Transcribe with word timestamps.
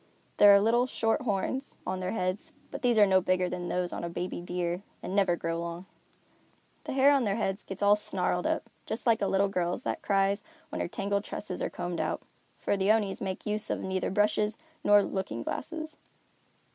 There 0.37 0.51
are 0.55 0.59
little, 0.59 0.87
short 0.87 1.21
horns 1.21 1.75
on 1.85 1.99
their 1.99 2.13
heads, 2.13 2.53
but 2.71 2.81
these 2.81 2.97
are 2.97 3.05
no 3.05 3.21
bigger 3.21 3.47
than 3.47 3.69
those 3.69 3.93
on 3.93 4.03
a 4.03 4.09
baby 4.09 4.41
deer 4.41 4.81
and 5.03 5.15
never 5.15 5.35
grow 5.35 5.59
long. 5.59 5.85
The 6.85 6.93
hair 6.93 7.11
on 7.11 7.23
their 7.23 7.35
heads 7.35 7.63
gets 7.63 7.83
all 7.83 7.95
snarled 7.95 8.47
up, 8.47 8.67
just 8.87 9.05
like 9.05 9.21
a 9.21 9.27
little 9.27 9.47
girl's 9.47 9.83
that 9.83 10.01
cries 10.01 10.41
when 10.69 10.81
her 10.81 10.87
tangled 10.87 11.23
tresses 11.23 11.61
are 11.61 11.69
combed 11.69 11.99
out; 11.99 12.23
for 12.57 12.75
the 12.75 12.91
Onis 12.91 13.21
make 13.21 13.45
use 13.45 13.69
of 13.69 13.81
neither 13.81 14.09
brushes 14.09 14.57
nor 14.83 15.03
looking 15.03 15.43
glasses. 15.43 15.97